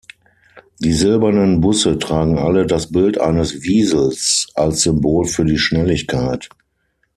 [0.79, 6.49] Die silbernen Busse tragen alle das Bild eines Wiesels als Symbol für die Schnelligkeit.